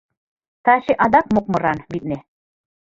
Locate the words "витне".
1.91-2.17